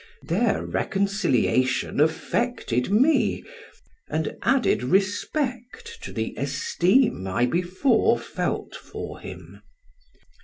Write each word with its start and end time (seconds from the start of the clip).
Their 0.23 0.65
reconciliation 0.65 1.99
affected 1.99 2.89
me, 2.89 3.43
and 4.09 4.35
added 4.41 4.81
respect 4.81 5.99
to 6.01 6.11
the 6.11 6.33
esteem 6.37 7.27
I 7.27 7.45
before 7.45 8.17
felt 8.17 8.73
for 8.73 9.19
him. 9.19 9.61